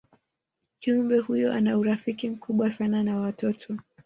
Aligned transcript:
kiumbe 0.79 1.17
huyo 1.19 1.53
ana 1.53 1.77
urafiki 1.77 2.29
mkubwa 2.29 2.71
sana 2.71 3.03
na 3.03 3.17
watoto 3.19 3.77